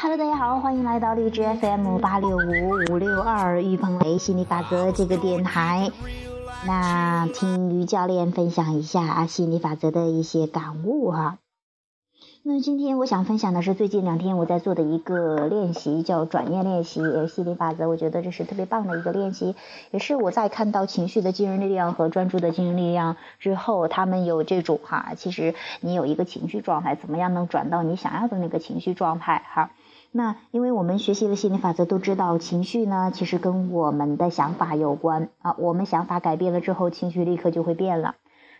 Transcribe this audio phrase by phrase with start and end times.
[0.00, 5.90] Hello，大家好，欢迎来到荔枝 FM 八六五五六二预鹏雷心理法则这个电台。
[6.64, 11.38] 那听于教练分享一下啊心理法则的一些感悟哈。
[12.44, 17.88] 那今天我想分享的是最近两天我在做的一个练习，叫转念练习，心理法则。
[17.88, 19.56] 我觉得这是特别棒的一个练习，
[19.90, 29.70] 也是我在看到情绪的惊人力量和专注的惊人力量之后，他们有这种哈，其实你有一个情绪状态，怎么样能转到你想要的那个情绪状态哈？
[30.18, 35.54] 那因为我们学习了心理法则，都知道情绪呢，其实跟我们的想法有关啊。
[35.58, 38.16] 我们想法改变了之后，情绪立刻就会变了。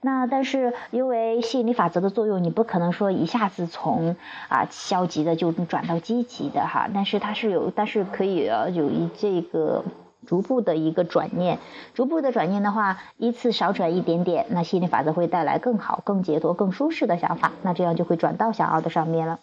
[0.00, 4.16] 那但是因为心理法则的作用，你不可能说一下子从
[4.48, 6.88] 啊消极的就转到积极的哈。
[6.94, 9.84] 但是它是有，但是可以有一这个
[10.26, 11.58] 逐步的一个转念，
[11.92, 19.38] 逐步的转念的话，依次少转一点点，那心理法则会带来更好、更解脱、更舒适的想法，那这样就会转到想要的上面了。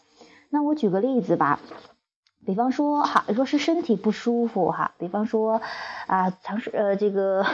[0.50, 1.60] 那我举个例子吧。
[2.46, 5.62] 比方说哈，若是身体不舒服哈，比方说
[6.08, 7.46] 啊，尝试呃这个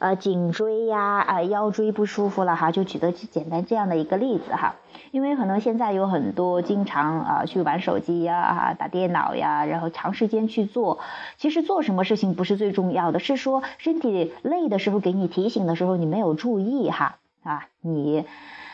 [0.00, 4.74] 呃颈椎呀啊腰椎不舒服了哈，就举个简单这样的一个例子哈。
[5.10, 10.98] 因为可能现在有很多经常啊去玩手机呀啊、打电脑呀，然后长时间去做，
[11.38, 17.16] 其实做什么事情不是最重要的，是说身体累的时候给你提醒的时候你没有注意哈
[17.48, 18.24] 啊你。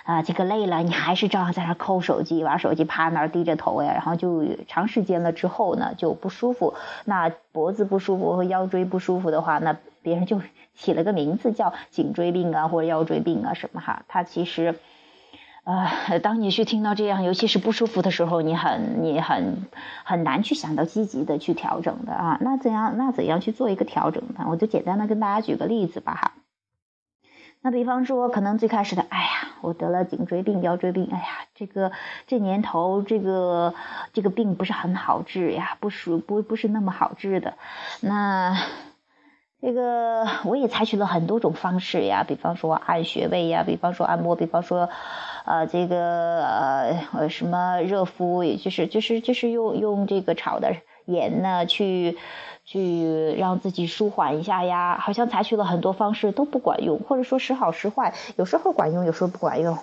[0.04, 6.74] 啊，这个累了，你还是照样在那抠手机，玩手机，趴那儿低着头呀，然后就长时间了之后呢，就不舒服。
[7.06, 10.42] 那脖子不舒服和腰椎不舒服的话，那别人就
[10.76, 14.02] 起了个名字叫颈椎病啊，或者腰椎病啊什么哈。
[14.06, 14.78] 它其实，
[15.64, 19.64] 呃，当你去听到这样，尤其是不舒服的时候，你很你很
[20.04, 22.36] 很难去想到积极的去调整的啊。
[22.42, 24.44] 那怎样那怎样去做一个调整呢？
[24.50, 26.32] 我就简单的跟大家举个例子吧哈。
[27.66, 31.92] 那比方说，可能最开始的，哎呀，我得了颈椎病、腰椎病，哎呀，这个
[32.26, 33.72] 这年头，这个
[34.12, 37.54] 这个病不是很好治呀，不属不不是那么好治的。
[38.02, 38.54] 那
[39.62, 44.90] 这个我也采取了很多种方式呀，比方说按穴位呀，比方说按摩，比方说，
[45.46, 46.44] 呃，这个
[47.14, 50.76] 呃什么热敷，也就是就是就是用用这个炒的
[51.06, 52.16] 盐呢去。
[52.66, 59.76] 去让自己舒缓一下呀，好像采取了很多方式都不管用，或者说时好时坏，有时候管用，有时候不管用。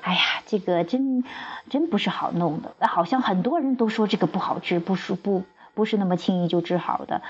[0.00, 1.22] 哎呀，这个真
[1.70, 2.74] 真不是好弄的。
[2.88, 7.22] 好像很多人都说这个不好治，不是不不是那么轻易就治好的。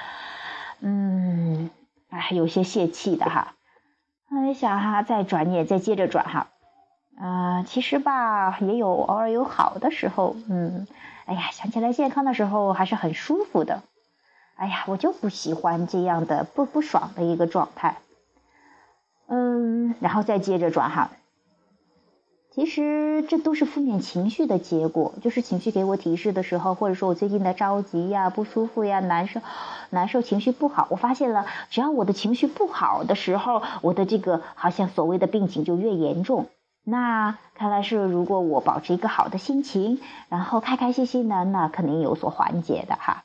[0.81, 1.69] 嗯，
[2.09, 3.56] 哎，有些泄气的哈。
[4.31, 6.47] 哎，想哈，再转念，再接着转哈。
[7.19, 10.36] 啊，其实吧，也有偶尔有好的时候。
[10.48, 10.86] 嗯，
[11.26, 13.82] 哎呀，想起来健康的时候还是很舒服的。
[14.56, 17.98] 哎呀，我就不喜欢这样的不不爽的一个状态，
[19.28, 21.10] 嗯，然后再接着转哈。
[22.52, 29.41] 其实这都是负面情绪的结果，就是情绪给我提示的时候，或者说我最近的着急呀、不舒服呀、难受、
[29.91, 30.86] 难受，情绪不好。
[30.91, 36.46] 我发现了，只要我的情绪不好的时候，我的这个好像所谓的病情就越严重。
[36.84, 43.24] 那看来是，如果我保持一个好的心情，然后开开心心的，那肯定有所缓解的哈。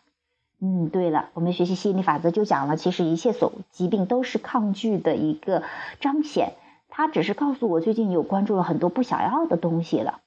[0.62, 5.64] 嗯，对了，我们学习心理法则就讲了，其实一切所疾病都是抗拒的一个
[6.00, 6.54] 彰显，
[6.88, 10.20] 它只是告诉我最近有关注了很多不想要的东西了。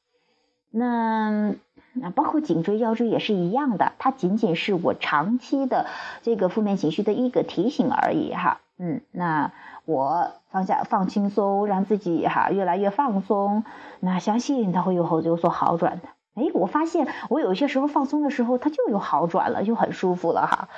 [0.70, 1.54] 那
[1.92, 5.86] 那包括颈椎、腰椎也是一样的，它仅仅是我长期的
[6.22, 8.60] 这个负面情绪的一个提醒而已哈。
[8.84, 9.52] 嗯，那
[9.84, 13.62] 我放下、放轻松，让自己哈越来越放松，
[14.00, 16.08] 那相信它会有后有所好转的。
[16.34, 20.68] 哎，我发现我有些时候放松的时候，它就有好转了，就很舒服了哈。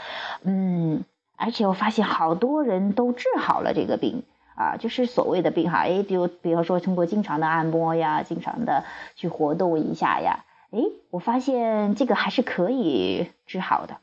[0.42, 1.04] 嗯，
[1.38, 5.78] 而且我发现好多人都治好了这个病啊，就是所谓的病哈。
[5.78, 8.84] 哎，比如比方说通过经常的按摩呀，经常的
[9.16, 13.96] 去活动一下呀，哎，我发现这个还是可以治好的。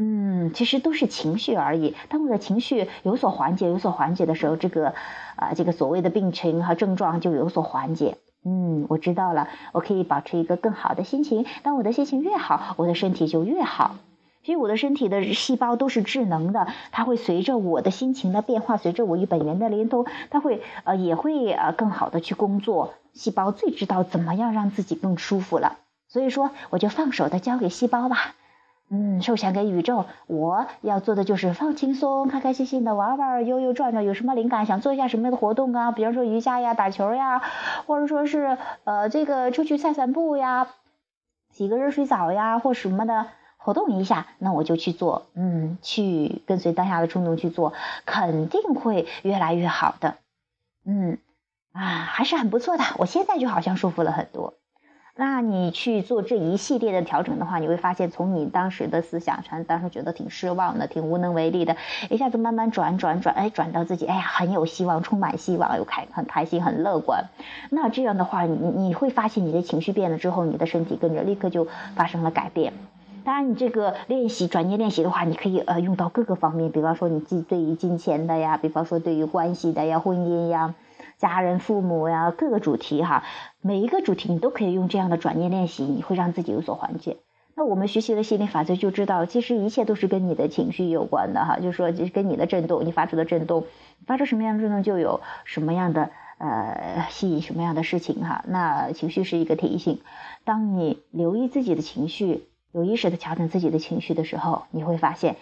[0.00, 1.96] 嗯，其实都是情绪而已。
[2.08, 4.94] 当我的情绪有所缓解、有所缓解的时候，这个
[5.34, 8.16] 啊，这个所谓的病情和症状就有所缓解。
[8.44, 11.44] 嗯，我知道了，我可以保持一个更好的心情。
[11.64, 13.96] 当我的心情越好，我的身体就越好。
[14.44, 22.94] 其实我的身体的细胞都是智能的，它会随着我的心情的变化，随着我与本源的连通，它会呃也会呃更好的去工作。
[23.14, 25.76] 细胞最知道怎么样让自己更舒服了，
[26.06, 28.36] 所以说我就放手的交给细胞吧。
[28.90, 34.02] 嗯，授权给宇宙，我要做的就是放轻松，开开心心的玩玩，悠悠转转。
[34.02, 35.92] 有什么灵感，想做一下什么样的活动啊？
[35.92, 37.42] 比方说瑜伽呀、打球呀，
[37.86, 40.68] 或者说是呃这个出去散散步呀、
[41.50, 43.26] 洗个热水澡呀，或什么的
[43.58, 45.26] 活动一下，那我就去做。
[45.34, 47.74] 嗯，去跟随当下的冲动去做，
[48.06, 50.16] 肯定会越来越好的。
[50.86, 51.18] 嗯，
[51.72, 52.84] 啊，还是很不错的。
[52.96, 54.54] 我现在就好像舒服了很多。
[55.20, 61.76] 那你去做这一系列的调整的话，你会发现，从你当时的思想，从当时觉得挺失望的、挺无能为力的，
[62.08, 67.24] 一下子慢慢转转转，哎，转到自己，哎呀，很有希望，充满希望，又开很开心、很乐观。
[67.68, 71.66] 那这样的话，你你会发现你的情绪变了之后，你的身体跟着立刻就
[71.96, 72.72] 发生了改变。
[73.24, 80.76] 当然，你这个练习转念练习的话，你可以呃用到各个方面，比方说你既对于金钱的呀，比方说对于关系的呀、婚姻呀。
[81.18, 83.24] 家人、父母呀，各个主题哈，
[83.60, 87.16] 每一个主题你都可以用这样的转念练习，你会让自己有所缓解。
[87.56, 93.64] 那我们学习了心理法则，就知道其实一切都是跟你的情绪有关的哈，就是说，就是跟你的震动，你发出的震动，
[94.06, 98.44] 发出什么样的震动，就有什么样的呃吸引什么样的事情哈。
[98.46, 100.00] 那情绪是一个提醒，
[100.44, 105.34] 当你留意自己的情绪，有意识的调整自己的情绪的时候，你会发现，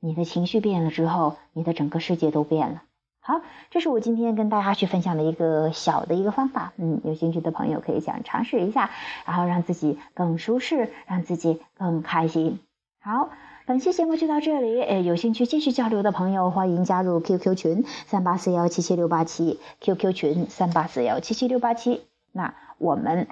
[0.00, 2.82] 你的情绪变了之后，你的整个世界都变了。
[3.28, 8.88] 好，这是我今天跟大家去分享的一个小的一个方法，嗯，有兴趣的朋友可以想尝试一下，
[9.26, 12.58] 然后让自己更舒适，让自己更开心。
[13.02, 13.28] 好，
[13.66, 22.00] 本期节目就到这里，呃，有兴趣继续交流的朋友，欢迎加入 QQ 群三八四幺七七六八七，QQ 群三八四幺七七六八七，
[22.32, 23.28] 那我们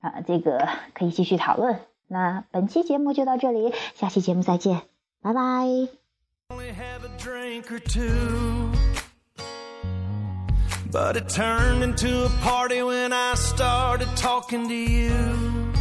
[0.00, 1.78] 啊，这个可以继续讨论。
[2.08, 4.82] 那本期节目就到这里，下期节目再见，
[5.22, 5.68] 拜拜。
[6.50, 8.83] WE HAVE A DRINK OR TWO
[10.94, 15.72] But it turned into a party when I started talking to you.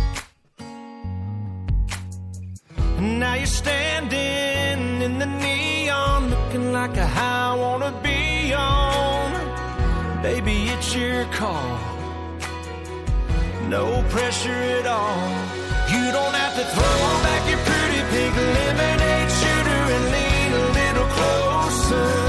[3.00, 10.24] Now you're standing in the neon, looking like a high I wanna be on.
[10.24, 11.78] Baby, it's your call.
[13.70, 15.30] No pressure at all.
[15.94, 21.10] You don't have to throw back your pretty pink lemonade shooter and lean a little
[21.18, 22.23] closer.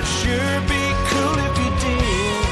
[0.00, 2.44] But sure be cool if you did.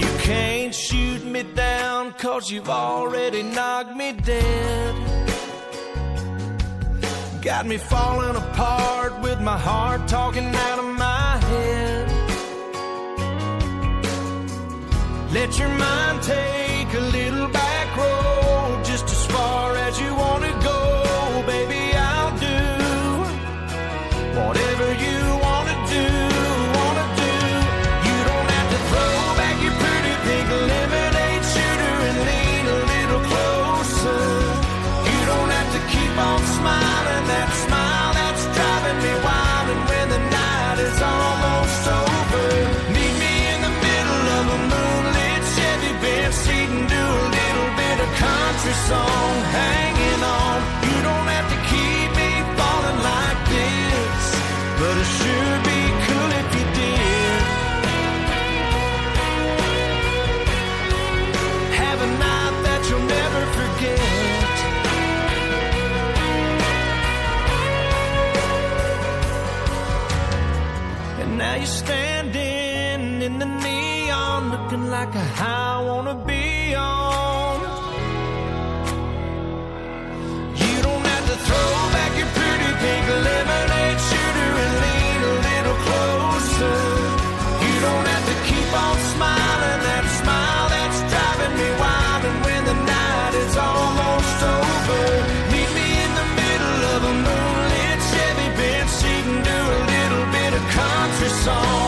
[0.00, 4.94] You can't shoot me down cause you've already knocked me dead.
[7.42, 12.08] Got me falling apart with my heart talking out of my head.
[15.32, 16.59] Let your mind take
[75.00, 77.56] like a high I wanna be on.
[80.62, 85.78] You don't have to throw back your pretty pink lemonade shooter and lean a little
[85.86, 86.78] closer.
[87.64, 92.22] You don't have to keep on smiling that smile that's driving me wild.
[92.28, 95.02] And when the night is almost over,
[95.52, 100.26] meet me in the middle of a moonlit Chevy bench, seat and do a little
[100.36, 101.79] bit of country song.